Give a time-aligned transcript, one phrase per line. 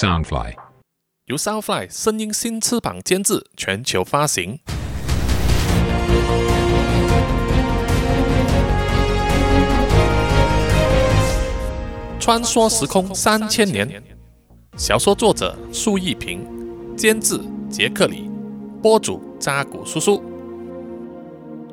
[0.00, 0.54] Soundfly。
[1.26, 4.58] 由 Soundfly 声音新翅膀监制，全球发行。
[12.18, 14.02] 穿梭时空三千年，
[14.74, 16.48] 小说作者苏一平，
[16.96, 18.30] 监制杰克里，
[18.80, 20.22] 播主扎古叔叔。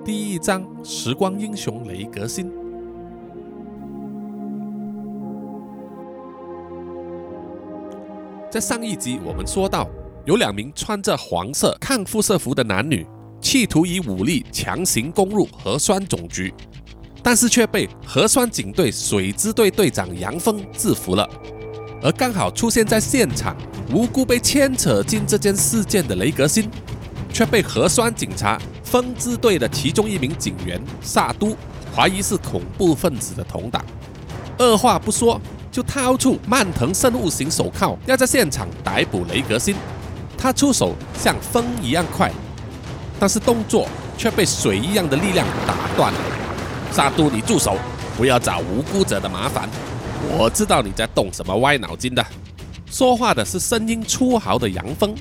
[0.04, 2.67] 第一章：时光英雄雷格辛。
[8.50, 9.90] 在上一集，我们说到，
[10.26, 13.06] 有两名穿着黄色抗辐射服的男女，
[13.42, 16.54] 企图以武力强行攻入核酸总局。
[17.22, 21.30] 但是却被核酸警队水支队队长杨峰制服了，
[22.02, 23.54] 而刚好出现在现场、
[23.94, 26.70] 无辜被牵扯进这件事件的雷格辛，
[27.34, 31.54] 却被核酸警察风支队的其中一名警员萨都
[31.94, 33.84] 怀疑是恐怖分子的同党，
[34.58, 35.42] 二话不说
[35.78, 39.76] 就掏出曼腾生物型手铐，要在现场逮捕雷格辛。
[40.36, 42.32] 他出手像风一样快，
[43.20, 46.20] 但是动作却被水一样的力量打断了。
[46.92, 47.78] 萨都，你住手！
[48.18, 49.70] 不要找无辜者的麻烦。
[50.36, 52.26] 我知道你在动什么歪脑筋的。
[52.90, 55.14] 说话的是声音粗豪的杨峰。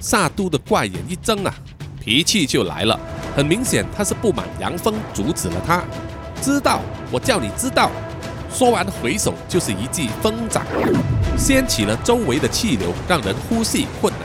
[0.00, 1.54] 萨都的怪眼一睁啊，
[1.98, 3.00] 脾气就来了。
[3.34, 5.82] 很明显，他是不满杨峰阻止了他。
[6.42, 7.90] 知道，我叫你知道。
[8.58, 10.64] 说完，回手就是一记风掌，
[11.36, 14.22] 掀起了周围的气流，让人呼吸困难。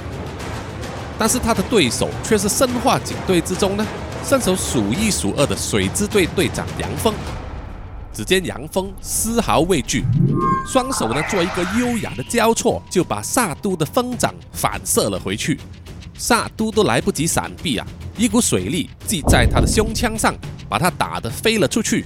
[1.20, 3.86] 但是他的对手却是生化警队之中呢。
[4.24, 7.14] 身手数一数二的水之队队长杨峰，
[8.14, 10.06] 只见杨峰丝毫畏惧，
[10.66, 15.59] 双手呢做一个优雅的交错，就把萨都的风掌反射了回去。
[16.18, 20.34] 萨都都来不及闪避啊，一股水力记在他的胸腔上，
[20.70, 22.06] 把他打得飞了出去。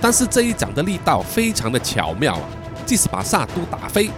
[0.00, 2.48] 但是这一掌的力道非常的巧妙啊，
[2.84, 4.10] 即使把萨都打飞，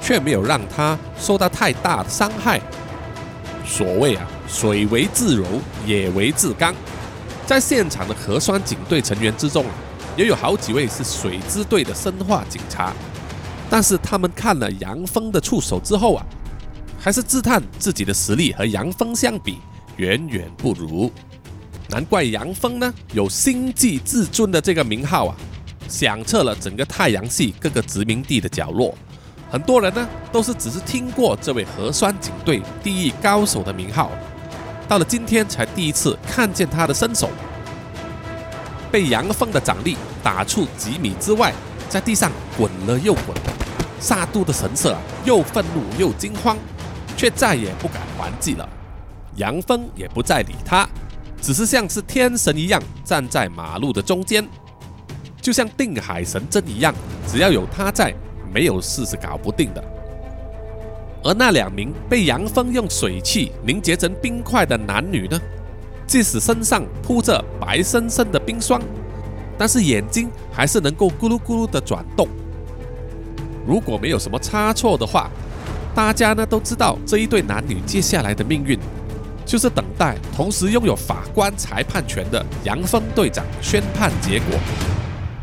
[0.00, 2.60] 却没有让他受到太大的伤害。
[3.66, 4.26] 所谓啊。
[4.46, 5.44] 水为自柔，
[5.86, 6.72] 也为自刚。
[7.46, 9.64] 在现场的核酸警队成员之中，
[10.18, 12.92] 也有好几位是水之队的生化警察。
[13.70, 16.24] 但是他们看了杨峰的触手之后啊，
[17.00, 19.58] 还是自叹自己的实力和杨峰相比
[19.96, 21.10] 远远不如。
[21.90, 25.36] 难怪杨峰呢有星际至尊的这个名号啊，
[25.88, 28.94] 响彻了整个太阳系各个殖民地的角落。
[29.50, 34.10] 很多人呢都是只是听过这位核酸警队第一高手的名号。
[34.88, 37.30] 到了今天才第一次看见他的身手，
[38.90, 41.52] 被杨峰的掌力打出几米之外，
[41.88, 43.36] 在地上滚了又滚。
[44.00, 46.58] 萨都的神色又愤怒又惊慌，
[47.16, 48.68] 却再也不敢还击了。
[49.36, 50.86] 杨峰也不再理他，
[51.44, 54.48] 只是像是天神一样站在马路的中间，
[55.42, 56.94] 就像定海神针一样，
[57.26, 58.14] 只要有他在，
[58.50, 59.84] 没有事是搞不定的。
[61.22, 65.38] 而那两名被杨峰用水汽凝结成冰块的男女呢？
[66.06, 68.80] 即使身上铺着白生生的冰霜，
[69.58, 72.26] 但是眼睛还是能够咕噜咕噜的转动。
[73.66, 75.28] 如果没有什么差错的话，
[75.94, 78.78] 大家呢都知道这一对男女接下来的命运，
[79.44, 84.58] 就是等待同时拥有法官裁判权的杨峰队长宣判结果。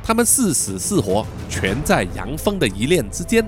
[0.03, 3.45] 他们是死是活，全在杨峰的一念之间。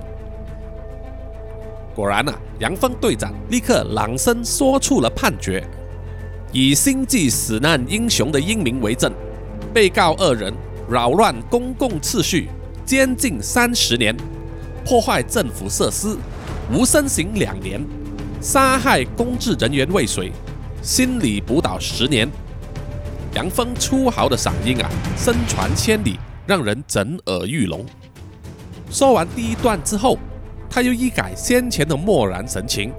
[1.95, 5.63] 果然呐，杨峰队长立刻朗声说出了判决：
[6.51, 9.11] 以星际死难英雄的英名为证，
[9.73, 10.53] 被告二人
[10.89, 12.49] 扰乱公共秩序，
[12.85, 14.15] 监禁三十年；
[14.85, 16.15] 破坏政府设施，
[16.71, 17.81] 无身刑两年；
[18.43, 20.29] 杀害公职人员未遂，
[20.81, 22.29] 心理辅导十年。
[23.35, 27.85] 杨峰粗豪的嗓音啊，声传千里，让人震耳欲聋。
[28.91, 30.19] 说完第一段之后。
[30.69, 32.91] 他又一改先前的漠然神情，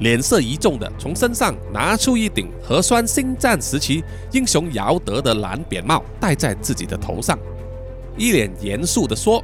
[0.00, 7.38] 脸色一重的从身上拿出一顶核酸星战时期英雄姚德的蓝扁帽，戴在自己的头上，
[8.16, 9.42] 一脸严肃的说：“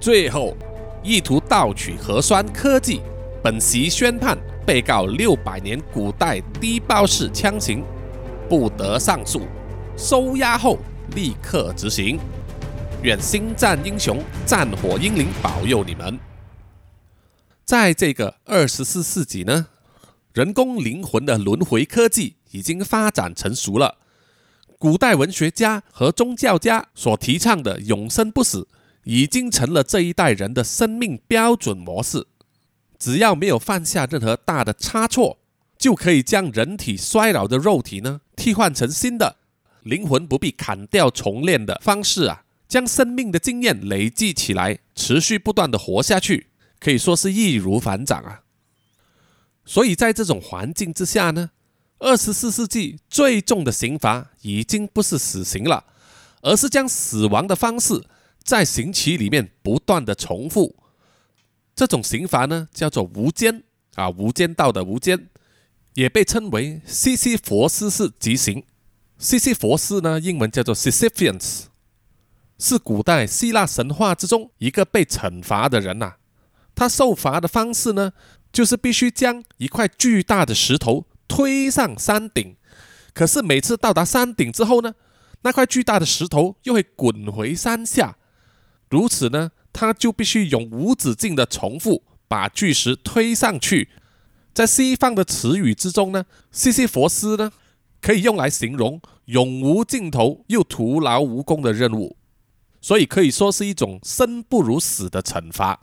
[0.00, 0.56] 最后，
[1.02, 3.02] 意图盗取核酸科技，
[3.42, 7.84] 本席宣判被告六百年古代低爆式枪型，
[8.48, 9.42] 不得上诉，
[9.96, 10.76] 收押后
[11.14, 12.18] 立刻执行。
[13.02, 16.18] 愿星战英雄战火英灵保佑你们。”
[17.64, 19.68] 在这个二十四世纪呢，
[20.32, 23.98] 人工灵魂的轮回科技已经发展成熟了。
[24.78, 28.66] 古代文学家和宗教家所提倡的永生不死，
[29.04, 32.26] 已经成了这一代人的生命标准模式。
[32.98, 35.38] 只要没有犯下任何大的差错，
[35.78, 39.36] 就可以将人体衰老的肉体呢替换成新的
[39.82, 46.48] 灵魂，不必砍掉重练的方式啊，将生命的经验累积起来，持续不断的活下去。
[46.78, 48.42] 可以说是易如反掌啊。
[49.64, 51.50] 所以在这种环境之下呢，
[51.98, 55.84] 二十四世纪最重的刑罚已经不是死刑了，
[56.42, 58.04] 而是将死亡的方式
[58.42, 60.76] 在刑期里面不断的重复。
[61.76, 63.62] 这种刑罚呢，叫做无间
[63.96, 65.28] 啊，无间道的无间，
[65.92, 68.64] 也被称为西西弗斯式极刑。
[69.18, 71.64] 西西弗斯呢，英文叫做 Sisyphus，
[72.58, 76.14] 是古代希腊神话之中一个被惩罚的人呐。
[76.74, 78.14] 他受罚的方式呢，
[78.50, 82.56] 就是必须将一块巨大的石头推上山顶。
[83.12, 84.94] 可是每次到达山顶之后呢，
[85.42, 88.16] 那块巨大的石头又会滚回山下。
[88.88, 93.90] 如此呢，他就必须永无止境的重复把巨石推上去。
[94.54, 97.52] 在西方的词语之中呢，西西弗斯呢。
[97.98, 102.16] 可以用来形容永无尽头又徒劳无功的任务，
[102.80, 105.80] 所以可以说是一种生不如死的惩罚。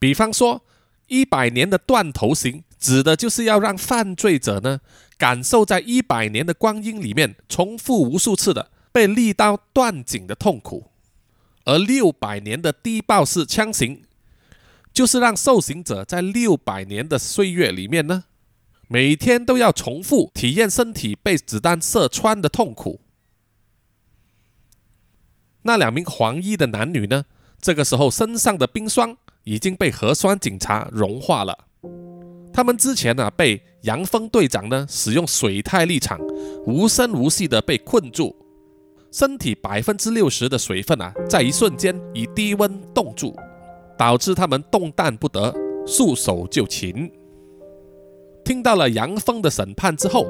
[0.00, 0.64] 比方说，
[1.06, 4.80] 一百年的断头刑，指的就是要让犯罪者呢
[5.16, 10.90] 感受在一百年的光阴里面重复无数次的被利刀断颈的痛苦；
[11.64, 14.02] 而六百年的低爆式枪刑，
[14.92, 18.24] 就是让受刑者在六百年的岁月里面呢。
[18.88, 23.00] 每天都要重复体验身体被子弹射穿的痛苦。
[25.62, 27.24] 那两名黄衣的男女呢？
[27.58, 31.56] 这个时候身上的冰霜已经被核酸警察融化了。
[32.52, 36.20] 他们之前呢被杨峰队长呢使用水态立场，
[36.66, 38.41] 无声无息的被困住，
[39.12, 43.36] 身体百分之六十的水分啊，在一瞬间以低温冻住，
[43.98, 45.54] 导致他们动弹不得，
[45.86, 47.12] 束手就擒。
[48.42, 50.26] 听到了杨峰的审判之后，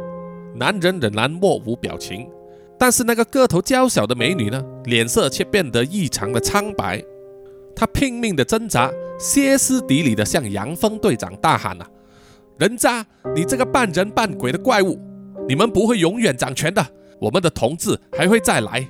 [0.56, 2.28] 男人仍然默无表情，
[2.76, 7.00] 但是那个个头娇小的美女呢，脸色却变得异常的苍白。
[7.76, 11.88] 她拼命的挣扎，歇斯底里的向杨峰队长大喊：“啊，
[12.58, 13.06] 人渣！
[13.36, 14.98] 你这个半人半鬼的怪物！
[15.48, 16.84] 你们不会永远掌权的，
[17.22, 18.84] 我们的同志还会再来。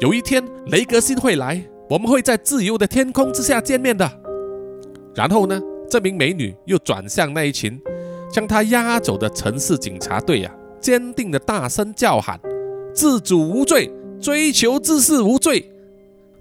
[0.00, 4.08] 有一天，雷格辛会来，我们会在自由的天空之下见面的。”
[5.16, 7.80] 然后呢，这名美女又转向那一群。
[8.30, 10.50] 将他押走的城市警察队呀，
[10.80, 12.40] 坚定的大声叫喊
[12.94, 15.70] ：“自主无罪，追求自视无罪。”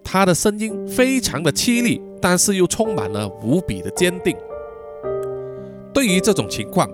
[0.02, 4.34] 他的声音非常的凄厉，但是又充满了无比的坚定。
[5.94, 6.90] 对于这种情况，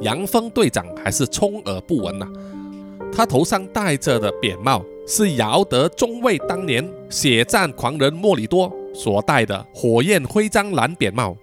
[0.00, 2.26] 杨峰队长还是充耳不闻呐。
[3.12, 11.36] 他头上戴着的扁帽是姚德中尉当年血战狂人莫里多所戴的火焰徽章蓝扁帽。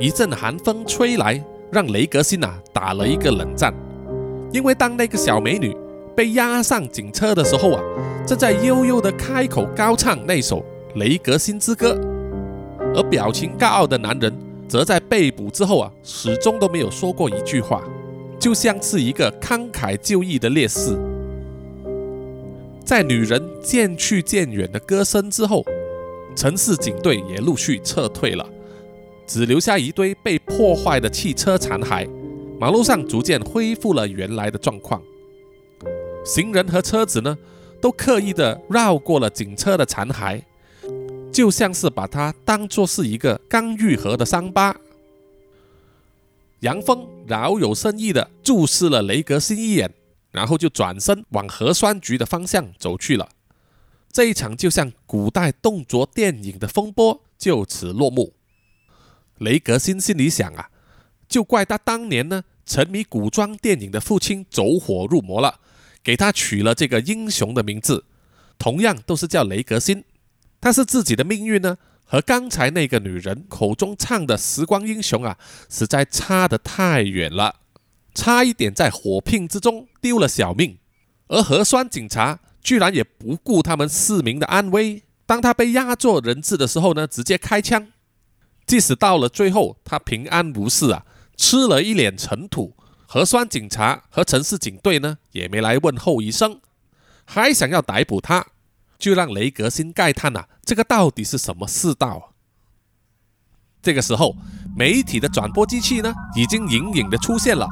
[0.00, 1.44] 一阵寒风吹来。
[1.70, 3.74] 让雷格辛呐打了一个冷战，
[4.50, 5.76] 因为当那个小美女
[6.16, 7.82] 被押上警车的时候啊，
[8.26, 10.60] 正在悠悠的开口高唱那首
[10.94, 11.92] 《雷格辛之歌》，
[12.96, 14.34] 而表情高傲的男人
[14.66, 17.84] 则在被捕之后啊，始终都没有说过一句话，
[18.38, 20.96] 就像是一个慷慨就义的烈士。
[22.84, 25.64] 在女人渐去渐远的歌声之后，
[26.34, 28.48] 城市警队也陆续撤退了。
[29.26, 32.08] 只留下一堆被破坏的汽车残骸，
[32.58, 35.02] 马路上逐渐恢复了原来的状况。
[36.24, 37.36] 行人和车子呢，
[37.78, 40.40] 都刻意的绕过了警车的残骸，
[41.30, 44.74] 就像是把它当作是一个刚愈合的伤疤。
[46.60, 49.94] 杨峰饶有深意的注视了雷格辛一眼，
[50.32, 53.28] 然后就转身往核酸局的方向走去了。
[54.10, 58.34] 这一场就像古代动作电影的风波就此落幕。
[59.36, 60.70] 雷格辛心里想啊，
[61.28, 65.60] 就怪他当年呢沉迷古装电影的父亲走火入魔了，
[66.02, 68.04] 给他取了这个英雄的名字，
[68.58, 70.02] 同样都是叫雷格辛，
[70.58, 71.78] 但是自己的命运呢
[72.10, 75.36] 和刚才那个女人口中唱的时光英雄啊，
[75.68, 77.56] 实在差得太远了，
[78.14, 80.78] 差一点在火拼之中丢了小命，
[81.26, 87.88] 而核酸警察居然也不顾他们市民的安危，当他被押做人质的时候呢，直接开枪。
[88.66, 91.04] 即使到了最后，他平安无事啊，
[91.36, 92.74] 吃了一脸尘土，
[93.06, 96.60] 核酸警察和城市警队呢也没来问候一声，
[97.26, 98.46] 还想要逮捕他，
[98.98, 102.34] 就让雷格辛慨叹呐，这个到底是什么世道？
[103.80, 104.34] 这个时候，
[104.76, 107.68] 媒体的转播机器呢已经隐隐的出现了，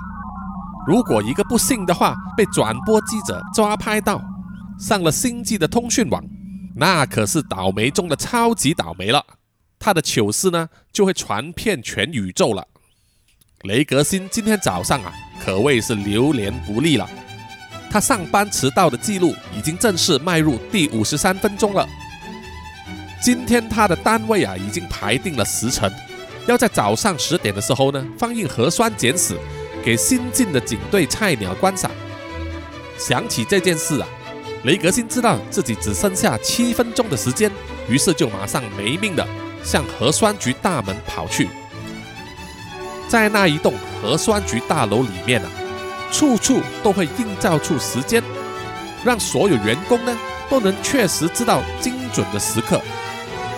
[0.86, 4.22] 如果一个不幸的话被转播记者抓拍到，
[4.78, 6.24] 上了星际的通讯网，
[6.76, 9.24] 那可是倒霉中的超级倒霉了。
[9.78, 12.66] 他的糗事呢，就会传遍全宇宙了。
[13.62, 15.12] 雷格辛今天早上啊，
[15.44, 17.08] 可谓是流连不利了。
[17.90, 21.88] 他上班迟到的记录已经正式迈入第五十三分钟了。
[23.22, 25.90] 今天他的单位啊已经排定了时辰，
[26.46, 29.36] 要在早上十点的时候呢放映核酸简史
[29.82, 31.90] 给新进的警队菜鸟观赏。
[32.98, 34.06] 想起这件事啊，
[34.64, 37.50] 雷格辛知道自己只剩下七分钟的时间，
[37.88, 39.26] 于是就马上没命的
[39.64, 41.48] 向核酸局大门跑去。
[43.08, 45.50] 在那一栋核酸局大楼里面啊，
[46.10, 48.22] 处处都会映照出时间，
[49.04, 50.16] 让所有员工呢
[50.48, 52.80] 都能确实知道精准的时刻。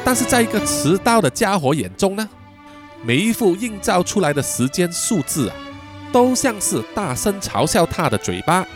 [0.04, 2.28] 但是在一个持刀的家伙眼中呢，
[3.02, 5.56] 每一幅映照出来的时间数字啊，
[6.12, 8.66] 都像是大声嘲笑他的嘴巴。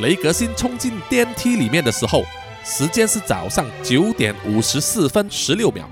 [0.00, 2.22] 雷格辛冲进电梯里面的时候，
[2.62, 5.88] 时间是早上九点五十四分十六秒。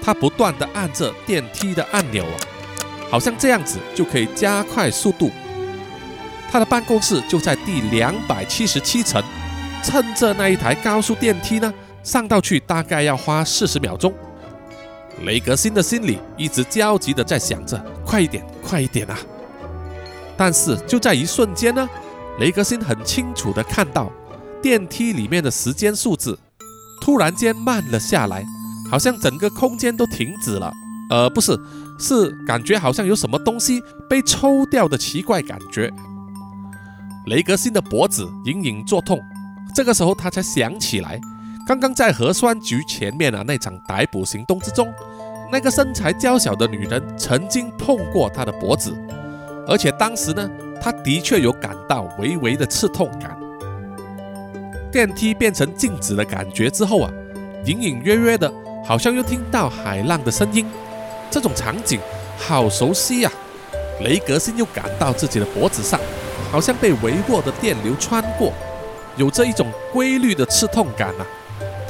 [0.00, 2.36] 他不断地按着电梯的按钮啊，
[3.12, 5.30] 好像这样子就可以加快速度。
[6.50, 9.22] 他的办公室就在第两百七十七层，
[9.82, 11.70] 趁着那一台高速电梯呢
[12.02, 14.10] 上到去大概要花四十秒钟。
[15.24, 19.18] 雷格辛的心里一直焦急地在想着：快一点，快一点啊！
[20.34, 21.86] 但是就在一瞬间呢。
[22.38, 24.10] 雷格辛很清楚地看到
[24.62, 26.38] 电梯里面的时间数字
[27.02, 28.42] 突然间慢了下来，
[28.90, 30.72] 好像整个空间都停止了。
[31.12, 31.60] 呃，不是，
[31.98, 35.92] 是感觉好像有什么东西被抽掉的奇怪感觉。
[37.26, 39.20] 雷格辛的脖子隐隐作痛，
[39.74, 41.20] 这个时候他才想起来，
[41.66, 44.90] 刚刚在核酸局前面的那场逮捕行动之中，
[45.52, 48.96] 那个身材娇小的女人曾经碰过他的脖子，
[49.68, 50.50] 而且当时呢。
[50.84, 53.38] 他的确有感到微微的刺痛感。
[54.90, 57.12] 电梯变成静止的感觉之后啊，
[57.64, 58.52] 隐隐约约的，
[58.84, 60.66] 好像又听到海浪的声音。
[61.32, 61.98] 这种场景
[62.36, 63.32] 好熟悉呀！
[64.00, 65.98] 雷格森又感到自己的脖子上
[66.50, 68.52] 好像被微弱的电流穿过，
[69.16, 71.26] 有着一种规律的刺痛感啊。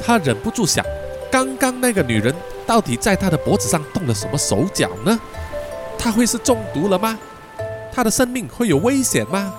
[0.01, 0.85] 他忍不住想：
[1.29, 2.33] 刚刚那个女人
[2.65, 5.19] 到底在他的脖子上动了什么手脚呢？
[5.97, 7.19] 她会是中毒了吗？
[7.91, 9.53] 他的生命会有危险吗？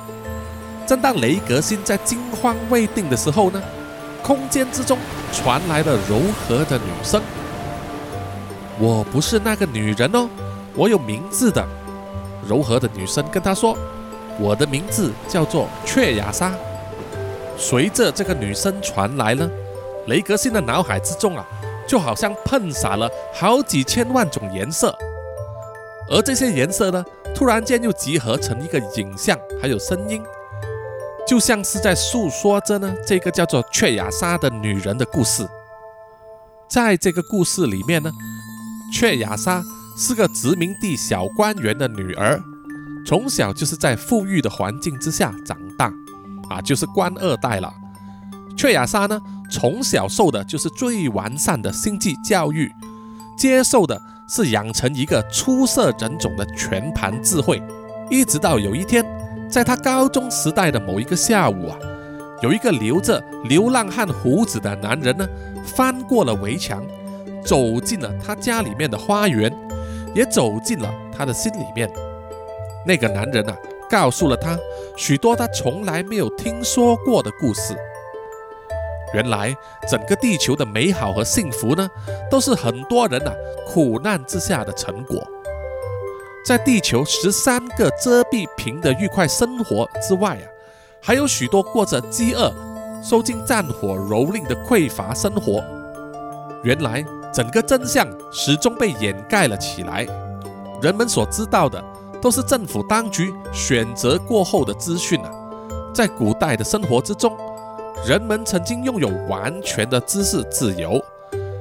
[0.87, 3.63] 正当雷格辛在惊慌未定的时候呢，
[4.23, 4.99] 空间之中
[5.33, 7.23] 传来了柔和的女声
[8.79, 10.29] ：“我不是那个女人哦，
[10.75, 11.67] 我有名字的。”
[12.47, 13.77] 柔和的女声跟他说
[14.39, 16.53] ：“我的名字叫做雀雅莎。”
[17.57, 19.51] 随着这个女声传来呢，
[20.07, 21.47] 雷格辛的脑海之中啊，
[21.87, 24.95] 就好像喷洒了好几千万种颜色，
[26.11, 27.05] 而这些颜色呢。
[27.35, 30.23] 突然间又集合成一个影像，还有声音，
[31.27, 35.45] 就像是在诉说着呢这个叫做雀雅莎的女人的故事。
[36.69, 38.09] 在这个故事里面呢，
[38.95, 39.61] 雀雅莎
[39.97, 42.41] 是个殖民地小官员的女儿，
[43.05, 45.93] 从小就是在富裕的环境之下长大，
[46.49, 47.75] 啊，就是官二代了。
[48.57, 49.21] 雀雅莎呢，
[49.51, 52.71] 从小受的就是最完善的星际教育，
[53.37, 54.01] 接受的。
[54.27, 57.63] 是养成一个出色人种的全盘智慧，
[58.09, 59.05] 一直到有一天，
[59.51, 61.77] 在他高中时代的某一个下午啊，
[62.41, 65.29] 有一个留着流浪汉胡子的男人呢，
[65.63, 66.83] 翻过了围墙，
[67.45, 69.53] 走进了他家里面的花园，
[70.15, 71.91] 也走进了他的心里面。
[72.87, 73.57] 那个男人啊，
[73.89, 74.59] 告诉了他
[74.97, 77.75] 许多他从来没有听说过的故事。
[79.13, 79.57] 原来
[79.89, 81.89] 整个地球的美好和幸福呢，
[82.31, 83.33] 都是很多人呐
[83.67, 85.23] 苦难之下的成果。
[86.45, 90.47] 在地球十三个遮蔽屏的愉快生活之外啊，
[91.01, 92.53] 还有许多过着饥饿、
[93.03, 95.65] 受尽战火蹂躏的匮乏生活。
[96.63, 100.07] 原来整个真相始终被掩盖了起来，
[100.81, 101.83] 人们所知道的
[102.23, 105.31] 都是政府当局选择过后的资讯啊。
[105.93, 107.37] 在古代的生活之中。
[108.05, 111.03] 人们曾经拥有完全的知识自由，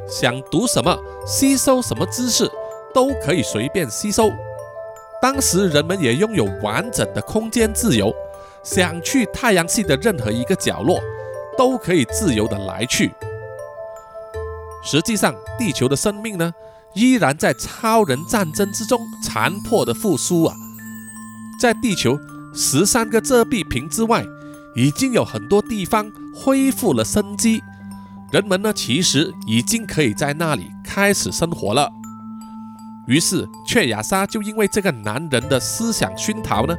[0.09, 0.93] 想读什么、
[1.25, 2.49] 吸收什么知识
[2.93, 4.29] 都可以随便吸收。
[5.21, 8.13] 当时人们也拥有完整的空间自由，
[8.61, 10.99] 想去太阳系的任何一个角落
[11.57, 13.13] 都可以自由的来去。
[14.83, 16.53] 实际上，地球的生命呢，
[16.93, 20.55] 依然在超人战争之中残破的复苏啊！
[21.59, 22.19] 在地球
[22.53, 24.23] 十三个遮蔽屏之外。
[24.75, 27.61] 已经有很多地方恢复了生机，
[28.31, 31.87] 人们呢其实已经可以在那里开始生活了。
[33.05, 36.75] 于是，雀雅莎就因为这个男人的思想熏陶呢，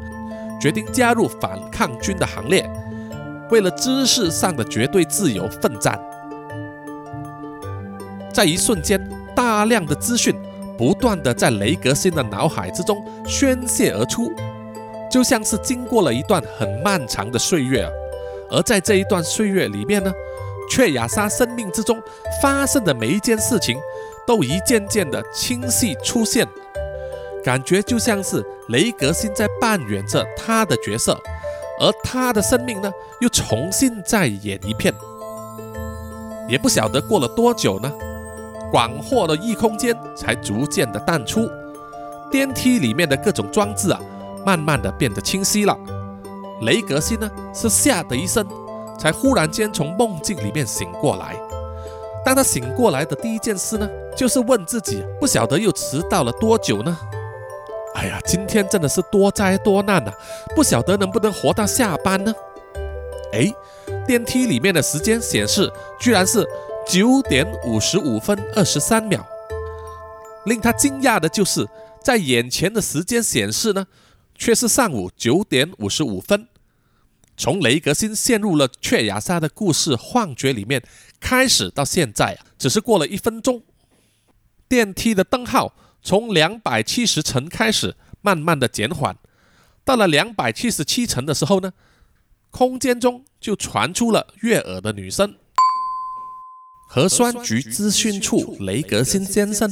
[0.61, 2.69] 决定加入反抗军的行列，
[3.53, 5.97] 为了知识上的绝对自由奋战。
[8.35, 9.01] 在一瞬间，
[9.35, 10.35] 大量的资讯
[10.77, 14.33] 不断的在雷格辛的脑海之中宣泄而出。
[15.09, 17.91] 就像是经过了一段很漫长的岁月啊，
[18.51, 20.13] 而在这一段岁月里面呢，
[20.69, 22.03] 雀雅莎生命之中
[22.43, 23.79] 发生的每一件事情，
[24.27, 26.45] 都一件件的清晰出现，
[27.45, 31.17] 感觉就像是雷格辛在扮演着他的角色，
[31.79, 34.93] 而他的生命呢，又重新再演一遍。
[36.49, 37.93] 也不晓得过了多久呢，
[38.75, 41.49] 广阔的异空间才逐渐的淡出，
[42.29, 44.01] 电梯里面的各种装置啊，
[44.45, 45.79] 慢慢的变得清晰了。
[46.63, 48.45] 雷格辛呢，是吓得一声。
[48.99, 51.37] 才忽然间从梦境里面醒过来。
[52.25, 56.99] 当他醒过来的第一件事呢，就是问自己：不晓得又迟到了多久呢？
[57.95, 60.13] 哎呀，今天真的是多灾多难呐！
[60.57, 62.35] 不晓得能不能活到下班呢？
[63.33, 63.55] 哎，
[64.05, 66.45] 电梯里面的时间显示居然是
[66.87, 69.27] 九点五十五分二十三秒。
[70.45, 71.67] 令他惊讶的就是
[72.03, 73.87] 在眼前的时间显示呢，
[74.35, 76.47] 却是上午九点五十五分。
[77.37, 80.83] 从雷格辛陷入了雀雅莎的故事幻觉里面
[81.19, 83.63] 开始，到现在啊，只是过了一分钟。
[84.69, 89.17] 电梯的灯号从两百七十层开始慢慢的减缓，
[89.85, 91.73] 到了两百七十七层的时候呢，
[92.51, 95.37] 空间中就传出了悦耳的女声
[96.95, 99.69] ：“核酸局资讯处，雷格辛先生，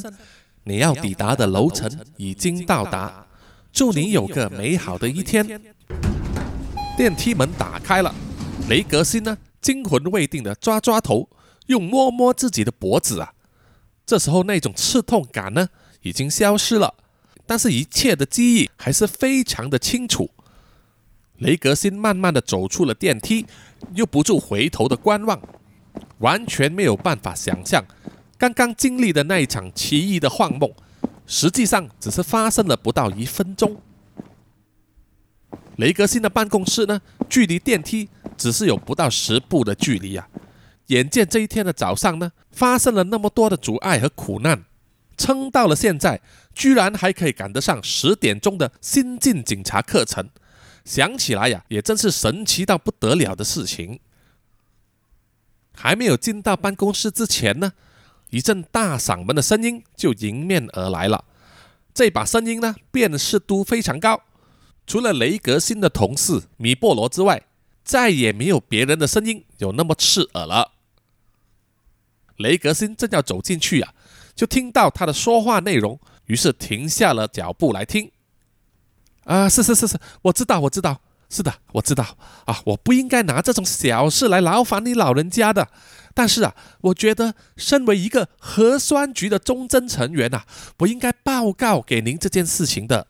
[0.65, 3.29] 你要抵达的楼层已经到达，
[3.73, 5.63] 祝你有个美好的一天。”
[6.99, 8.13] 电梯门打开了，
[8.69, 11.29] 雷格辛呢惊魂未定的抓抓头，
[11.67, 13.33] 又摸摸自己的脖子啊。
[14.05, 15.69] 这时候那种刺痛感呢
[16.01, 16.93] 已经消失了，
[17.47, 20.29] 但是一切的记忆还是非常的清楚。
[21.39, 23.47] 雷格辛慢慢的走出了电梯，
[23.95, 25.41] 又不住回头的观望，
[26.23, 27.85] 完全没有办法想象
[28.39, 30.73] 刚刚经历的那一场奇异的幻梦，
[31.27, 33.81] 实际上只是发生了不到一分钟。
[35.77, 40.29] 雷格辛的办公室呢，距离电梯只是有不到十步的距离啊！
[40.89, 44.65] 眼见这一天的早上呢，发生了那么多的阻碍和苦难，
[45.17, 46.21] 撑到了现在，
[46.53, 50.29] 居然还可以赶得上十点钟的新进警察课程，
[50.85, 54.01] 想起来呀，也真是神奇到不得了的事情。
[55.83, 57.73] 还没有进到办公室之前呢，
[58.31, 61.25] 一阵大嗓门的声音就迎面而来了，
[61.93, 64.23] 这把声音呢，辨识度非常高。
[64.87, 67.43] 除了雷格辛的同事米波罗之外，
[67.83, 70.71] 再也没有别人的声音有那么刺耳了。
[72.37, 73.93] 雷格辛正要走进去啊，
[74.37, 78.13] 就听到他的说话内容，于是停下了脚步来听。
[79.25, 81.01] 啊，是是是是，我知道我知道，
[81.33, 82.05] 是的，我知道
[82.45, 85.67] 啊，我不应该拿这种小事来劳烦你老人家的。
[86.13, 90.45] 但是啊，我觉得身为一个核酸局的忠贞成员啊，
[90.81, 93.07] 我应该报告给您这件事情的。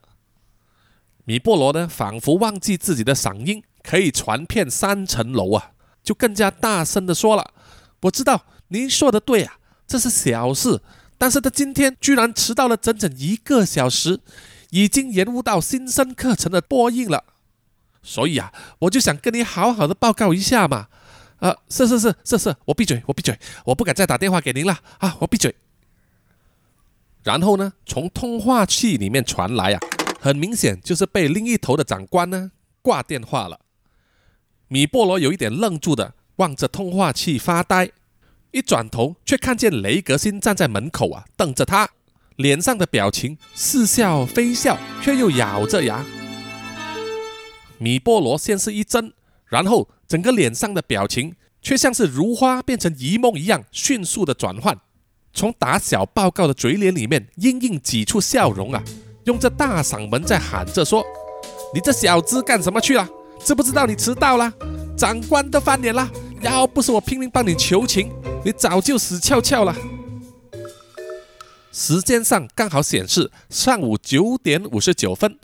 [1.24, 5.72] 米波罗呢，仿佛忘记自己的嗓音可以传遍三层楼啊，
[6.04, 7.50] 就更加大声的说了
[8.02, 9.56] ：“我知道您说的对啊，
[9.88, 10.80] 这是小事，
[11.18, 14.20] 但是他今天居然迟到了整整一个小时，
[14.70, 17.24] 已经延误到新生课程的播映了。
[18.02, 20.88] 所以啊，我就想跟你好好的报告一下嘛。
[21.38, 25.54] 啊，是是是是是，我闭嘴，我闭嘴，我不敢再打电话给您了啊，我闭嘴。
[27.22, 29.80] 然后呢，从通话器里面传来啊。”
[30.22, 33.58] 很明显就是被另一头的长官呢挂电话了。
[34.68, 37.90] 米波罗有一点愣住的望着通话器发呆，
[38.52, 41.90] 一转头却看见雷格辛站在门口啊，瞪着他，
[42.36, 46.04] 脸上的表情似笑非笑，却又咬着牙。
[47.82, 49.12] 米波罗先是一怔，
[49.46, 54.78] 然后整个脸上的表情却像是如花变成一梦一样迅速的转换，
[55.34, 58.84] 从打小报告的嘴脸里面隐隐挤出笑容啊。
[59.24, 61.04] 用这大嗓门在喊着说
[61.74, 63.08] ：“你这小子干什么去了？
[63.44, 64.52] 知不知道你迟到了？
[64.96, 66.08] 长官都翻脸了！
[66.40, 68.12] 要不是我拼命帮你求情，
[68.44, 69.76] 你早就死翘翘了。”
[71.72, 75.36] 时间上刚好显示上午九点五十九分，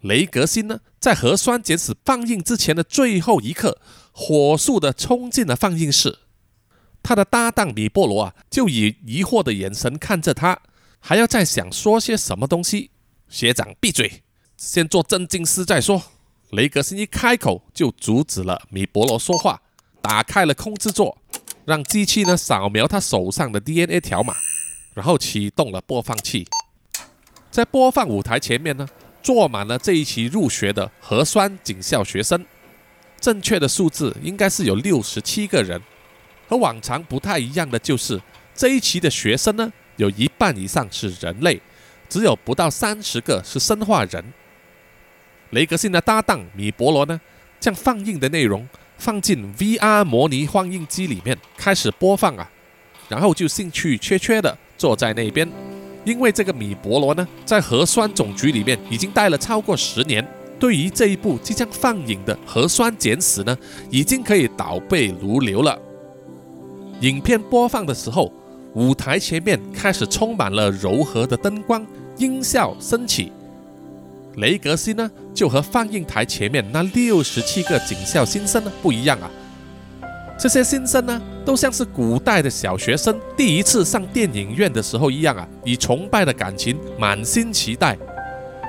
[0.00, 3.80] 雷格辛呢在核酸检死放映之前的最后一刻，
[4.12, 6.20] 火速的冲进了放映室。
[7.02, 10.60] 他的搭档米波罗啊，就以疑惑的眼神看着他，
[11.00, 12.92] 还要再想说些什么东西。
[13.28, 14.22] 学长，闭嘴！
[14.56, 16.00] 先做正经事再说。
[16.50, 19.60] 雷格辛一开口就阻止了米波罗说话，
[20.00, 21.18] 打开了控制座，
[21.64, 24.36] 让机器呢扫描他手上的 DNA 条码，
[24.94, 26.46] 然后启动了播放器。
[27.50, 28.88] 在播放舞台前面呢，
[29.22, 32.44] 坐满了这一期入学的核酸警校学生。
[33.20, 35.80] 正确的数字应该是有六十七个人。
[36.48, 38.20] 和往常不太一样的就是，
[38.54, 41.60] 这一期的学生呢，有一半以上是人类。
[42.08, 44.22] 只有不到三十个是生化人。
[45.50, 47.18] 雷格辛的搭档米博罗呢，
[47.58, 52.50] 将放映的内容放进 VR 模拟放映机里面开始播放啊，
[53.08, 55.50] 然后就兴趣缺缺的坐在那边，
[56.04, 60.26] 因为这个米博罗呢，在核酸总局里面已经待了超过十年，
[60.58, 63.56] 对于这一部即将放映的《核酸简史》呢，
[63.90, 65.78] 已经可以倒背如流了。
[67.00, 68.32] 影片播放的时候，
[68.74, 71.86] 舞台前面开始充满了柔和的灯光，
[72.16, 73.32] 音效升起。
[74.36, 79.30] 雷格西呢，就和放映台前面那六十七个警校新生呢不一样啊。
[80.42, 87.96] 这些新生呢，都像是古代的小学生第一次上电影院的时候一样啊，以崇拜的感情满心期待。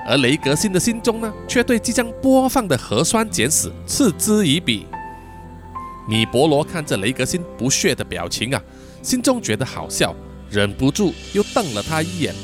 [0.08, 4.86] 而雷格辛的心中呢，却对即将播放的核酸简史嗤之以鼻。
[6.08, 8.62] 米博罗看着雷格辛不屑的表情啊，
[9.02, 10.16] 心中觉得好笑，
[10.52, 12.36] 忍不住又瞪了他一眼。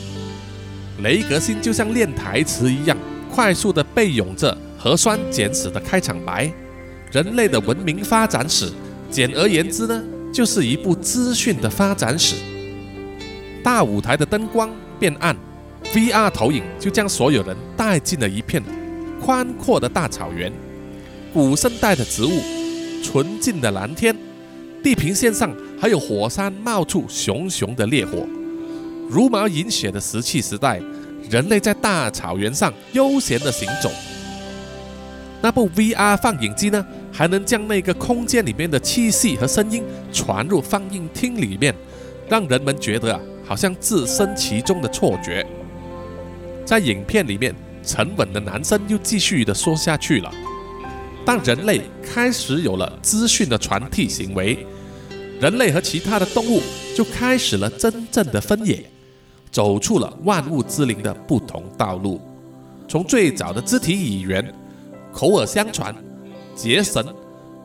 [1.04, 2.98] 雷格辛就像练台词一样，
[3.32, 6.52] 快速地背咏着核酸简史的开场白
[7.14, 8.72] ：“人类的文明发展史，
[9.10, 12.36] 简而言之呢，就是一部资讯的发展史。”
[13.64, 14.70] 大舞台的灯光
[15.00, 15.36] 变暗
[15.94, 18.64] ，VR 投影就将所有人带进了一片
[19.22, 20.52] 宽阔的大草原，
[21.34, 22.40] 古生代的植物，
[23.04, 24.16] 纯净的蓝天，
[24.82, 28.26] 地平线上还有火山冒出熊熊的烈火。
[29.10, 30.80] 茹毛饮血的石器时代，
[31.30, 33.92] 人类在大草原上悠闲地行走。
[35.42, 41.74] 那部 VR 放映机呢，还能将那个空间里面的气息和声音传入放映厅里面，
[42.30, 45.46] 让人们觉得啊，好像置身其中的错觉。
[46.66, 50.32] 在影片里面，沉稳的男生又继续的说下去了：
[51.26, 54.66] 当人类开始有了资讯的传递行为，
[55.42, 56.62] 人类和其他的动物
[56.96, 58.86] 就开始了真正的分野。
[59.52, 62.22] 走出了万物之灵的不同道路，
[62.88, 64.54] 从最早的肢体语言、
[65.12, 65.96] 口耳相传、
[66.60, 67.02] 结绳、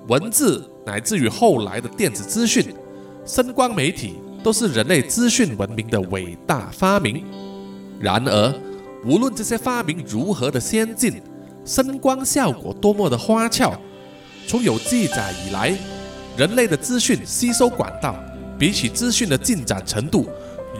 [0.06, 2.72] 文字，乃至于后来的电子资讯、
[3.26, 7.24] 声光媒体，都是人类资讯文明的伟大发明。
[7.98, 8.54] 然而，
[9.04, 11.20] 无论这些发明如何的先进，
[11.64, 13.76] 声光效果多么的花俏，
[14.46, 15.76] 从有记载以来，
[16.36, 18.14] 人类的资讯吸收管道，
[18.56, 20.28] 比起资讯的进展程度。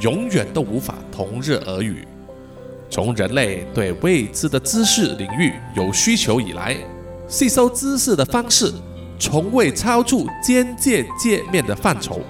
[0.00, 2.06] 永远都无法同日而语。
[2.90, 6.76] 从人类对未知的知识领域有需求以来，
[7.26, 8.72] 吸收知识的方式
[9.18, 12.20] 从未超出边界界面的范畴。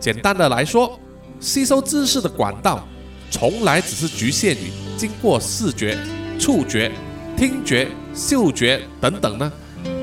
[0.00, 0.98] 简单的来说，
[1.38, 2.86] 吸收知识的管道
[3.30, 5.98] 从来只是局限于经过视觉、
[6.38, 6.90] 触觉、
[7.36, 9.52] 听觉、嗅觉等等呢，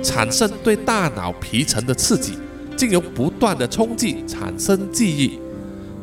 [0.04, 2.38] 产生对大脑皮层的刺激，
[2.78, 5.40] 经由不断的冲击产生记忆。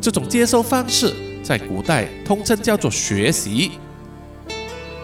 [0.00, 3.72] 这种接收方式在古代通称叫做学习。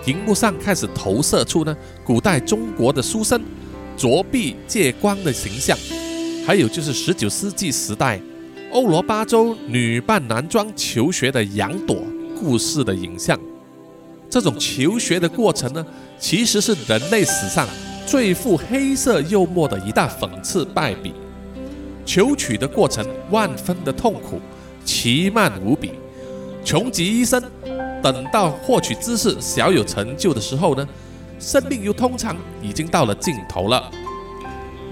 [0.07, 3.43] 荧幕上开始投射出呢古代中国的书生
[3.97, 5.77] 着壁借光的形象，
[6.47, 8.21] 还有就是十九世纪时代
[8.71, 12.03] 欧罗巴州女扮男装求学的杨朵
[12.39, 13.39] 故事的影像。
[14.29, 15.85] 这种求学的过程呢，
[16.19, 17.67] 其实是人类史上
[18.07, 21.13] 最富黑色幽默的一大讽刺败笔。
[22.05, 24.41] 求取的过程万分的痛苦。
[24.85, 25.91] 奇慢无比，
[26.65, 27.43] 穷极一生，
[28.03, 30.87] 等到获取知识小有成就的时候呢，
[31.39, 33.91] 生命又通常已经到了尽头了。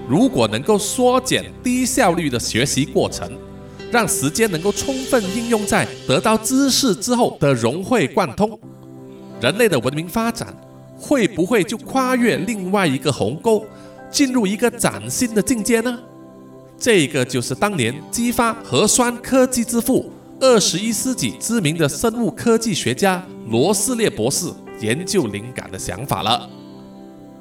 [0.09, 3.31] 如果能够缩减低效率的学习过程，
[3.91, 8.59] 让时间能够充分应用在得到知识之后的融会贯通，
[9.41, 10.55] 人类的文明发展
[10.97, 13.65] 会不会就跨越另外一个鸿沟，
[14.11, 15.99] 进入一个崭新的境界呢？
[16.77, 24.47] 这个就是当年激发核酸科技之父、二十一世纪知名的生物科技学家罗斯列博士
[24.81, 26.49] 研究灵感的想法了。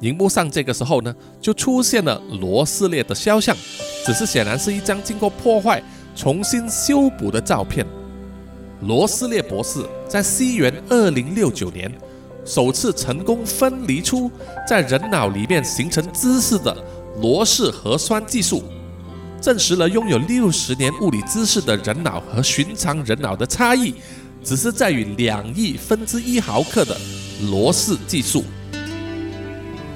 [0.00, 3.56] 荧幕上这个时候呢，就出现了罗斯列的肖像，
[4.06, 5.82] 只是显然是一张经过破坏、
[6.14, 7.84] 重新修补的照片。
[8.82, 11.90] 罗斯列博士在西元二零六九年
[12.44, 14.30] 首次成功分离出
[14.68, 16.76] 在人脑里面形成知识的
[17.20, 18.62] 罗氏核酸技术。
[19.44, 23.92] 证实了拥有六十年物理知识的人脑和寻常人脑的差异，
[24.42, 26.96] 只是在于两亿分之一毫克的
[27.50, 28.42] 罗氏技术。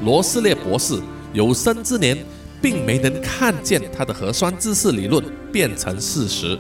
[0.04, 1.00] 罗斯列博士
[1.32, 2.14] 有生之年
[2.60, 6.58] 并没能看见他的核酸知识理论变成事实。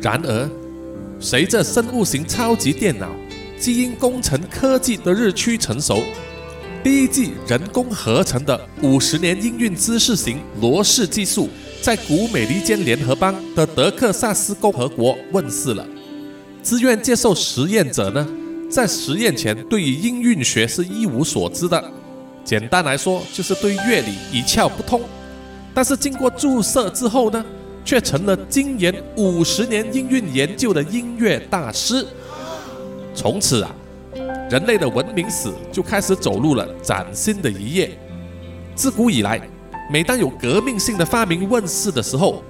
[0.00, 0.50] 然而，
[1.20, 3.08] 随着生物型超级电脑、
[3.60, 6.02] 基因工程科技的日趋成熟，
[6.82, 11.48] 第一季人工合成的五十年应运知识型罗氏技术。
[11.82, 15.84] 在古美利坚联合邦的德克萨斯共和国问世了。
[16.62, 18.24] 自愿接受实验者呢，
[18.70, 21.82] 在实验前对于音韵学是一无所知的。
[22.44, 25.00] 简单来说，就是对乐理一窍不通。
[25.74, 27.44] 但是经过注射之后呢，
[27.84, 32.06] 却成了精研五十年音韵研究的音乐大师。
[33.12, 33.74] 从此啊，
[34.48, 37.98] 人类的文明史就开始走入了崭新的一页。
[38.76, 39.40] 自古以来，
[39.92, 42.42] 每当有革命性的发明问世的时候，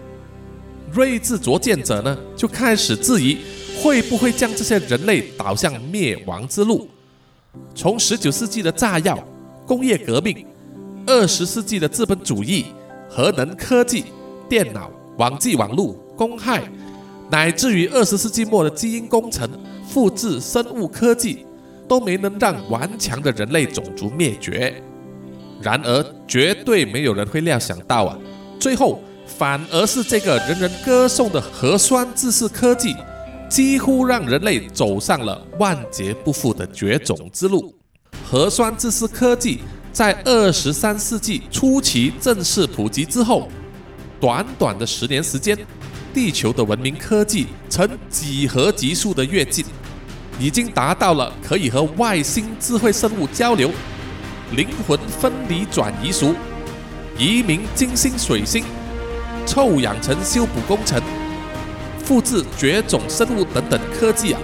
[0.92, 3.38] 睿智拙见者呢就开始质疑，
[3.82, 6.88] 会不会将这些人类导向灭亡之路？
[7.74, 9.18] 从十九世纪的炸药、
[9.66, 10.46] 工业革命，
[11.04, 12.66] 二十世纪的资本主义、
[13.08, 14.04] 核能科技、
[14.48, 16.62] 电脑、网际网络、公害，
[17.28, 19.50] 乃至于二十世纪末的基因工程、
[19.88, 21.44] 复制生物科技，
[21.88, 24.80] 都没能让顽强的人类种族灭绝。
[25.62, 28.18] 然而，绝对没有人会料想到啊，
[28.58, 32.96] 最后反而是这个人人歌颂的核酸知识科技，
[33.48, 37.72] 几乎让人类走上了万劫不复的绝种之路。
[38.28, 39.60] 核酸知识科技
[39.92, 43.48] 在二十三世纪初期正式普及之后，
[44.20, 45.56] 短短的十年时间，
[46.12, 49.64] 地球的文明科技呈几何级数的跃进，
[50.40, 53.70] 已经达到了可以和外星智慧生物交流。
[54.52, 56.34] 灵魂分离转移术、
[57.16, 58.62] 移民金星水星、
[59.46, 61.00] 臭氧层修补工程、
[62.04, 64.40] 复制绝种生物等等科技啊，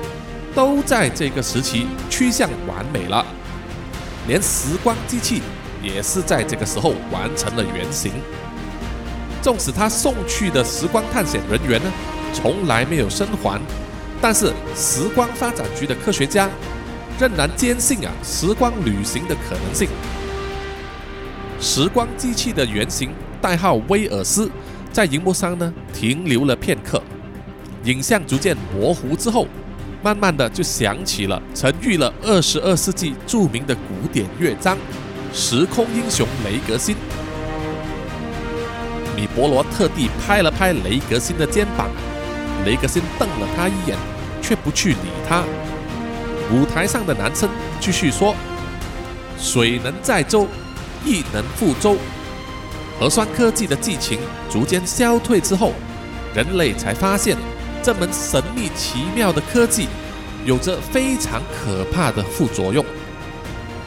[0.55, 3.25] 都在这个时期趋向完美了。
[4.27, 5.43] 连时光机器
[5.83, 8.13] 也是在这个时候完成了原型。
[9.43, 11.93] 纵使他送去的时光探险人员呢，
[12.33, 13.61] 从来没有生还，
[14.23, 16.49] 但是时光发展局的科学家。
[17.19, 19.89] 仍然坚信啊，时光旅行的可能性。
[21.61, 23.11] 时光机器的原型
[23.43, 24.49] 代号威尔斯，
[24.93, 27.03] 在荧幕上呢停留了片刻，
[27.83, 29.49] 影像逐渐模糊之后，
[30.01, 34.77] 慢慢的就想起了曾遇了二十二世纪著名的古典乐章
[35.37, 36.95] 《时空英雄雷格辛》。
[39.17, 41.91] 米伯罗特地拍了拍雷格辛的肩膀，
[42.65, 43.99] 雷格辛瞪了他一眼，
[44.41, 45.43] 却不去理他。
[46.51, 48.35] 舞台上的男生继续说
[49.39, 50.47] ：“水能载舟，
[51.05, 51.97] 亦能覆舟。”
[52.99, 54.19] 核酸科技的激情
[54.51, 55.73] 逐渐消退之后，
[56.35, 57.37] 人类才发现
[57.83, 59.87] 这门神秘奇妙的科技
[60.45, 62.85] 有着非常可怕的副作用。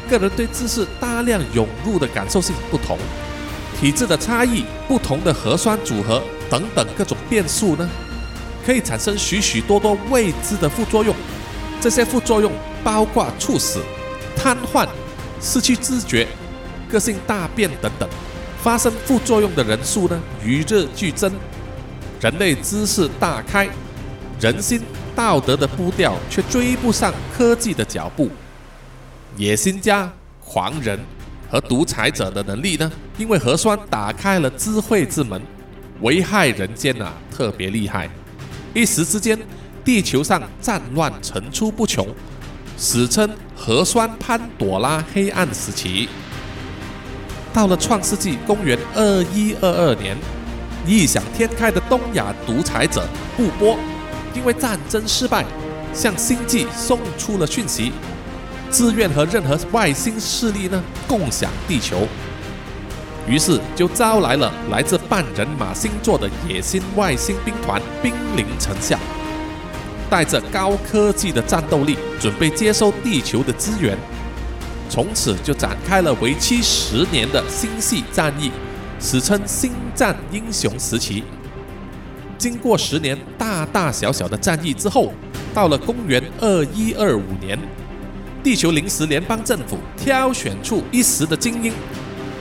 [0.09, 2.97] 个人对知识大量涌入的感受性不同，
[3.79, 7.89] 体质的差异、不同的核酸组合等等各种变数呢，
[8.65, 11.15] 可以产生许许多多未知的副作用。
[11.81, 12.51] 这些副作用
[12.83, 13.81] 包括猝死、
[14.37, 14.87] 瘫痪、
[15.41, 16.27] 失去知觉、
[16.87, 18.07] 个性大变等等。
[18.61, 21.33] 发生副作用的人数呢，与日俱增。
[22.19, 23.67] 人类知识大开，
[24.39, 24.79] 人心
[25.15, 28.29] 道德的步调却追不上科技的脚步。
[29.35, 30.07] 野心家、
[30.39, 30.99] 狂人
[31.49, 35.41] 和独裁者的能力呢，因为核酸打开了智慧之门，
[36.01, 38.07] 危害人间啊，特别厉害。
[38.75, 39.35] 一时之间。
[39.83, 42.07] 地球上战乱层出不穷，
[42.77, 46.07] 史称核酸潘朵拉黑暗时期。
[47.53, 50.15] 到了创世纪公元二一二二年，
[50.85, 53.77] 异想天开的东亚独裁者布波，
[54.35, 55.45] 因为战争失败，
[55.93, 57.91] 向星际送出了讯息，
[58.69, 62.07] 自愿和任何外星势力呢共享地球。
[63.27, 68.97] 于是就招来了来自半人马星座的野心外星兵团兵临城下。
[70.11, 73.97] 带着高科技的战斗力，准备接收地球的资源，
[74.89, 78.51] 从此就展开了为期十年的星系战役，
[78.99, 81.23] 史称“星战英雄时期”。
[82.37, 85.13] 经过十年大大小小的战役之后，
[85.53, 87.57] 到了公元二一二五年，
[88.43, 91.71] 地球临时联邦政府挑选出一时的精英，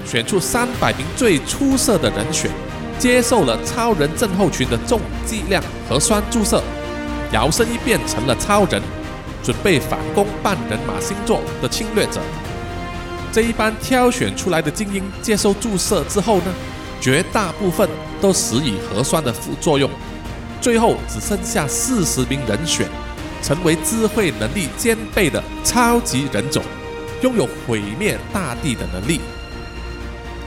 [0.04, 2.50] 选出三百名最出色的人选，
[2.98, 6.61] 接受了超人症候群的重剂量核酸注射。
[7.32, 8.82] 摇身一变成了超人，
[9.42, 12.20] 准备反攻半人马星座的侵略者。
[13.32, 16.52] 这一班挑选出来的精英接受注射之后呢，
[17.00, 17.88] 绝大部分
[18.20, 19.88] 都死于核酸的副作用，
[20.60, 22.88] 最后只剩下四十名人选，
[23.40, 26.62] 成为智慧能力兼备的超级人种，
[27.22, 29.20] 拥有毁灭大地的能力。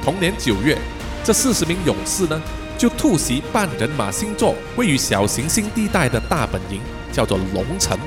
[0.03, 0.77] 同年九月，
[1.23, 2.41] 这四十名勇士呢？
[2.77, 6.81] 就突袭半人马星座位于小行星地带的大本营，
[7.11, 7.97] 叫做龙城，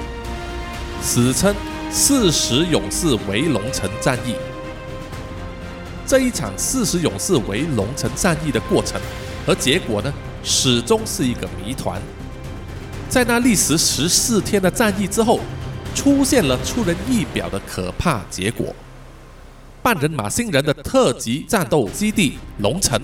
[1.02, 1.54] 史称
[1.90, 4.34] 四十勇士围龙城战役。
[6.06, 9.00] 这一场四十勇士围龙城战役的过程
[9.46, 10.12] 和结果呢，
[10.44, 12.00] 始终是一个谜团。
[13.08, 15.40] 在那历时十四天的战役之后，
[15.94, 18.74] 出现了出人意表的可怕结果：
[19.82, 23.00] 半人马星人的特级战斗基地龙城。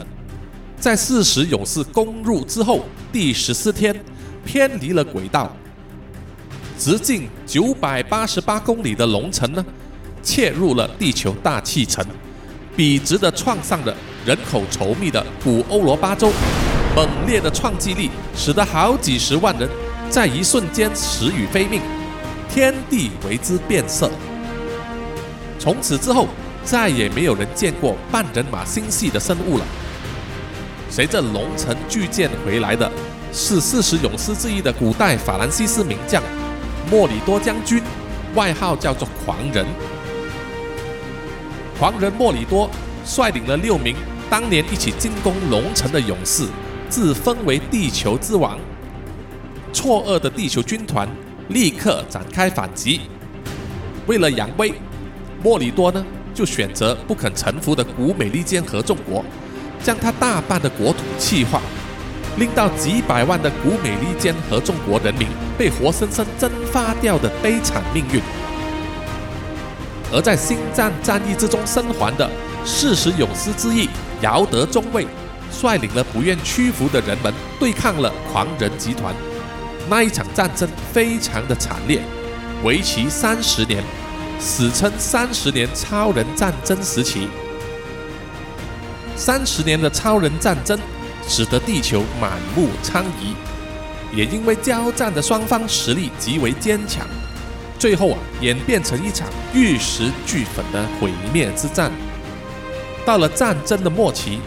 [0.83, 3.95] 在四十勇士攻入之后第十四天，
[4.45, 5.49] 偏离了轨道，
[6.77, 9.64] 直径九百八十八公里的龙城呢，
[10.25, 12.05] 切入了地球大气层，
[12.77, 13.95] 笔直的撞上了
[14.27, 16.33] 人口稠密的古欧罗巴州，
[16.97, 19.68] 猛烈的撞击力使得好几十万人
[20.11, 21.81] 在一瞬间死于非命，
[22.53, 24.11] 天地为之变色。
[25.61, 26.27] 从此之后，
[26.64, 29.64] 再也没有人见过半人马星系的生物了。
[30.92, 32.92] 随着龙城巨舰回来的
[33.33, 36.22] 是四十勇士之一的古代法兰西斯名将
[36.90, 37.83] 莫里多将军，
[38.35, 39.64] 外号叫做狂人。
[41.78, 42.70] 狂人莫里多
[43.07, 43.96] 率领了六名
[44.28, 46.46] 当年一起进攻龙城的勇士，
[46.90, 48.59] 自封为地球之王。
[49.72, 51.09] 错愕的地球军团
[51.48, 53.00] 立刻展开反击。
[54.07, 54.74] 为了扬威，
[55.42, 59.24] 莫里多呢就选择不肯臣服的古美利坚合众国。
[59.83, 61.61] 将他大半的国土气化，
[62.37, 68.21] 令到几百万的古美利坚合众国人民被活生生蒸发掉的悲惨命运。
[70.12, 72.31] 而在星战战役之中生还的
[72.64, 73.88] 四十勇士之一
[74.21, 75.07] 姚德中尉，
[75.51, 79.14] 率领了不愿屈服的人们，对抗了狂人集团。
[79.88, 82.01] 那一场战争非常的惨烈，
[82.62, 83.83] 为期三十年，
[84.38, 87.27] 史称三十年超人战争时期。
[89.16, 90.79] 三十年的超人战争，
[91.29, 93.35] 使得地球满目疮痍，
[94.16, 97.07] 也因为交战的双方实力极为坚强，
[97.79, 101.92] 最后啊演变成一场玉石俱焚的毁灭之战。
[103.05, 104.38] 到了战争的末期，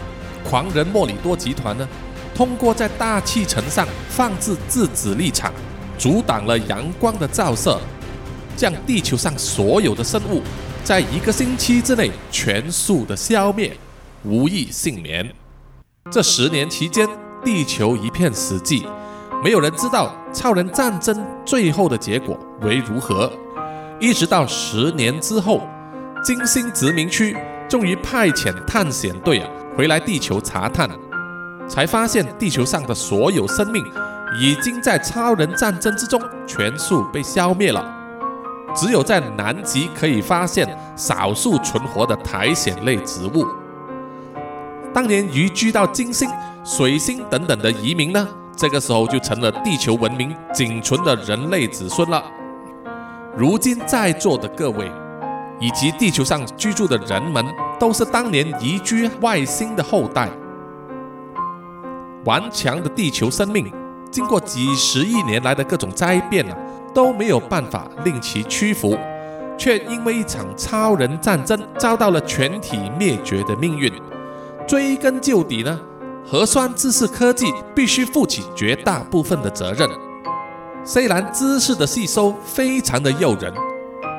[0.43, 1.87] 狂人莫里多集团呢，
[2.33, 5.53] 通过在大气层上放置质子力场，
[5.97, 7.79] 阻挡了阳光的照射，
[8.57, 10.41] 将地球上所有的生物
[10.83, 13.75] 在一个星期之内全数的消灭。
[14.25, 15.31] 无一幸免。
[16.11, 17.07] 这十年期间，
[17.43, 18.83] 地球一片死寂，
[19.43, 23.31] 没有人知道超人战争最后的结果为如何。
[23.99, 25.61] 一直到十年之后，
[26.23, 27.37] 金星殖民区
[27.69, 30.89] 终于派遣探险队啊回来地球查探，
[31.67, 33.85] 才发现地球上的所有生命
[34.39, 37.83] 已经在超人战争之中全数被消灭了，
[38.75, 43.45] 只有在南极可以发现少数存活的苔藓类植物。
[44.95, 46.29] 当年移居到金星、
[46.63, 52.23] 水星等等的移民呢，这个时候就成了地球文明仅存的人类子孙了。
[53.35, 54.89] 如今在座的各位，
[55.59, 57.45] 以及地球上居住的人们，
[57.77, 60.29] 都是当年移居外星的后代。
[62.23, 63.69] 顽强的地球生命，
[64.09, 66.57] 经过几十亿年来的各种灾变啊，
[66.93, 68.97] 都没有办法令其屈服，
[69.57, 73.91] 却因为一场超人战争，遭到了全体灭绝的命运。
[74.67, 75.79] 追根究底呢，
[76.25, 79.87] 核酸知识科技必须负起绝大部分的责任。
[80.83, 83.53] 虽然知识的吸收非常的诱人，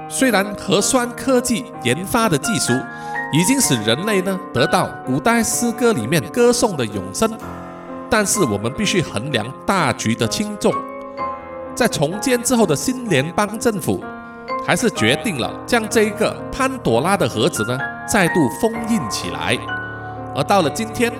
[0.08, 2.72] 虽然核酸科技研发的技术
[3.32, 7.28] 已经使人类呢得到古代诗歌里面歌颂的永生，
[8.08, 10.72] 但是我们必须衡量大局的轻重。
[11.74, 14.00] 在重建之后的新联邦政府，
[14.64, 17.76] 还是决定了将这一个潘朵拉的盒子呢
[18.08, 19.58] 再度封印起来。
[20.36, 21.10] 而到了今天，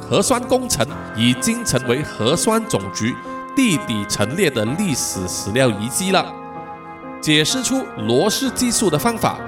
[0.00, 3.14] 核酸工程已经成为核酸总局
[3.54, 6.34] 地底陈列的历史史料遗迹了。
[7.20, 9.38] 解释出罗氏技术的方法，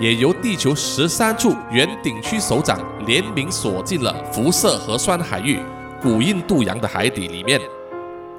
[0.00, 5.60] 也由地球十三处原顶区首长联名锁进了辐射核酸海域
[6.02, 7.60] 古印度洋的海底里面。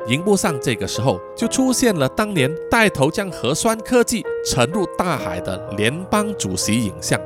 [0.07, 7.17] 荧幕上这个时候就出现了当年带头将核酸科技沉入大海的联邦主席影像。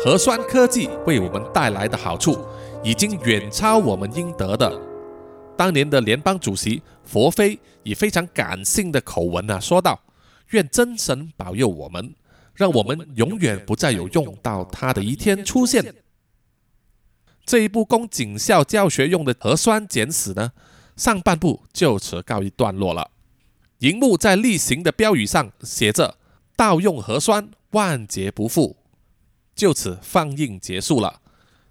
[0.00, 2.38] 核酸科技为我们带来的好处，
[2.82, 4.80] 已经远超我们应得的。
[5.56, 10.00] 当年的联邦主席佛菲以非常感性的口吻啊说道
[10.50, 12.14] ：“愿真神保佑我们，
[12.54, 15.94] 让我们永远不再有用到它的一天出现。”
[17.46, 20.52] 这一部供警校教学用的核酸简史呢，
[20.96, 23.10] 上半部就此告一段落了。
[23.78, 26.16] 荧幕在例行的标语上写着
[26.56, 28.76] ：“盗用核酸，万劫不复。”
[29.54, 31.20] 就此放映结束了，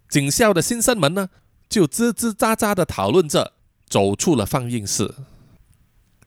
[0.07, 1.29] 警校的新生们呢，
[1.67, 3.53] 就吱吱喳喳的讨论着，
[3.87, 5.13] 走出了放映室。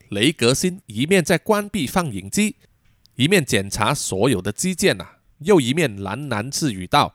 [0.09, 2.57] 雷格辛一面在关闭放映机，
[3.15, 5.07] 一面检查所有的机件呐，
[5.39, 7.15] 又一面喃喃自语道：“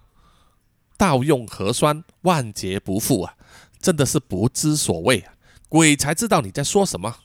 [0.98, 3.36] 盗用核酸，万劫不复啊！
[3.80, 5.34] 真的是不知所谓啊！
[5.70, 7.18] 鬼才知道你在说什么。”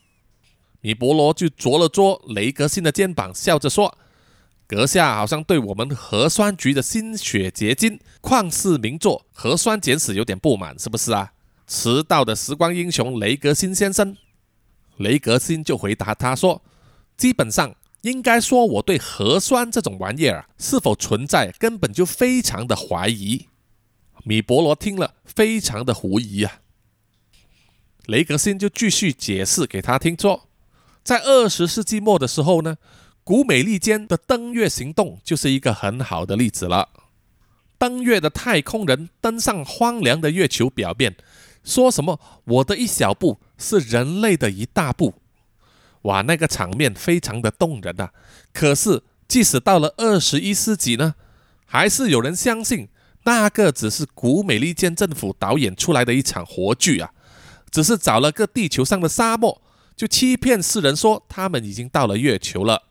[0.80, 3.96] 米博罗就啄了啄雷格辛的肩膀，笑着说。
[4.66, 11.32] 阁下好像对我们核酸局的心血结晶、旷世名作《核酸简史》有点不满，是不是啊？
[11.66, 14.16] 迟到的时光英雄雷格辛先生。
[14.96, 16.62] 雷格辛就回答他说
[17.16, 23.48] ：“基本上应该说，我对核酸这种玩意儿是否存在，根本就非常的怀疑。”
[24.24, 26.60] 米伯罗听了，非常的狐疑啊。
[28.06, 30.48] 雷格辛就继续解释给他听说，
[31.02, 32.76] 在二十世纪末的时候呢，
[33.24, 36.90] 古美利坚的登月行动就是一个很好的例子了。
[37.78, 41.16] 登月的太空人登上荒凉的月球表面，
[41.64, 45.14] 说什么“我的一小步是人类的一大步”，
[46.02, 48.12] 哇，那个场面非常的动人啊！
[48.52, 51.14] 可是，即使到了二十一世纪呢，
[51.64, 52.88] 还是有人相信
[53.24, 57.12] 那个只是古美利坚政府导演出来的一场活剧啊，
[57.70, 59.62] 只是找了个地球上的沙漠，
[59.96, 62.82] 就欺骗世人说他们已经到了月球了。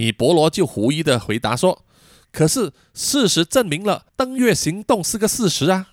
[0.00, 1.84] 米伯罗就狐疑的回答说。
[2.32, 5.90] 可是事实证明了登月行动是个事实啊！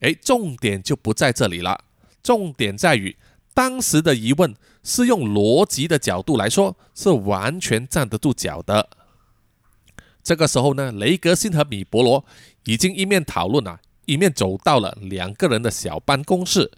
[0.00, 1.84] 哎，重点就不在这里了，
[2.20, 3.16] 重点在于
[3.54, 8.88] 当时的疑问是用逻辑的角度来说是完全站得住脚的。
[10.24, 12.24] 这个时候呢，雷格辛和米伯罗
[12.64, 16.72] 已经一面讨论啊，一面走到了两个人的小办公室。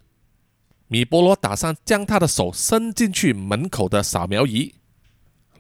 [0.89, 4.75] 米伯罗打算将他的手伸进去门口的扫描仪，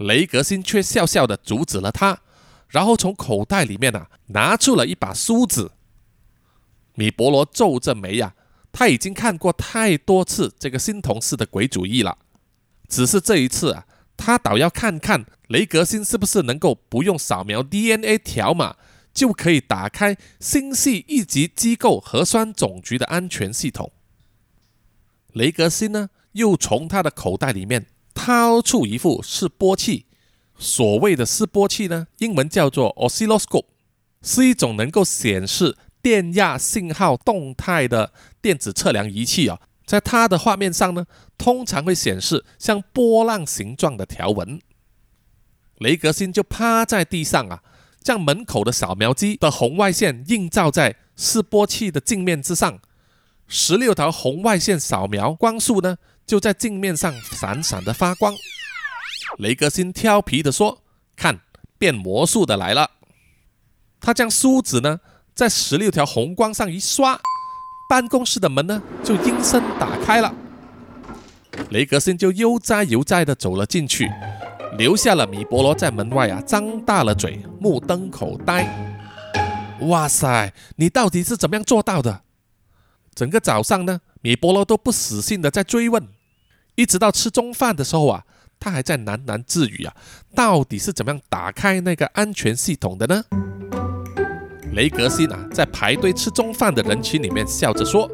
[0.03, 2.20] 雷格辛却笑笑的阻止了他。
[2.68, 5.72] 然后从口袋里面啊拿出了一把梳子。
[6.94, 8.34] 米伯罗皱着眉呀，
[8.72, 12.16] 他已经看过太多次这个新同事的鬼主意了，
[12.88, 13.86] 只是这一次啊，
[14.16, 18.76] 他倒要看看雷格辛是不是能够不用扫描 DNA 条码
[19.12, 23.92] 就可以打开星系一级机构核酸总局的安全系统。
[25.34, 27.86] 雷格辛呢，又从他的口袋里面
[28.25, 30.07] 掏出一副示波器。
[30.57, 33.64] 所谓的示波器呢，英文叫做 oscilloscope，
[34.23, 39.59] 是一种能够显示电压信号动态的电子测量仪器啊。
[39.85, 41.07] 在它的画面上呢，
[41.37, 44.61] 通常会显示像波浪形状的条纹。
[45.79, 47.64] 雷格辛就趴在地上啊，
[48.01, 52.79] 将门口的扫描机的红外线映照在示波器的镜面之上，
[53.49, 55.97] 十六条红外线扫描光束呢，
[56.27, 58.35] 就在镜面上闪闪的发光。
[59.39, 60.83] 雷格辛调皮的说
[61.16, 61.41] ：“看，
[61.79, 62.91] 变魔术的来了。”
[64.01, 65.01] 他将梳子呢，
[65.35, 67.20] 在十六条红光上一刷，
[67.89, 70.35] 办公室的门呢，就应声打开了。
[71.70, 74.11] 雷格辛就悠哉悠哉的走了进去，
[74.77, 78.66] 留下了米伯罗在门外啊，张大了嘴，目瞪口呆。
[79.83, 82.23] 哇塞，你到底是怎么样做到的？
[83.15, 86.09] 整个早上呢，米伯罗都不死心的在追问，
[86.75, 88.25] 一直到吃中饭的时候啊。
[88.65, 89.93] 他还在喃喃自语啊，
[90.37, 93.25] 到底是怎么样打开那个安全系统的呢？
[94.75, 98.09] 雷格辛啊，在排队吃中饭的人群里面笑着说：“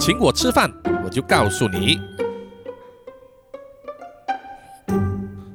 [0.00, 0.68] 请我吃饭，
[1.04, 2.00] 我就告诉你。”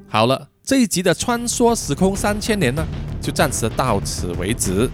[0.08, 2.88] 好了，这一集的穿梭时空三千年呢，
[3.22, 4.90] 就暂时到此为止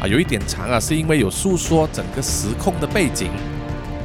[0.00, 3.30] 啊，有一点长啊，是因为有诉说整个时空的背景。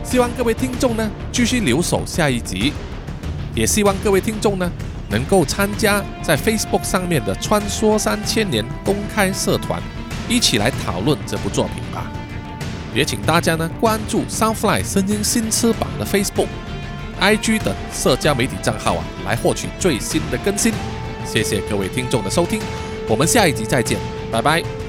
[0.03, 2.73] 希望各位听众呢，继续留守下一集。
[3.55, 4.69] 也希望各位听众呢，
[5.09, 9.81] 能够参加在 Facebook 上面的“穿梭三千年”公开社团，
[10.27, 12.11] 一起来讨论这部作品吧。
[12.93, 16.47] 也请大家呢关注 Soundfly 声音新翅膀的 Facebook、
[17.19, 20.73] IG 等社交媒体账号啊，来获取最新的更新。
[21.25, 22.59] 谢谢各位听众的收听，
[23.07, 23.97] 我们下一集再见，
[24.31, 24.84] 拜拜。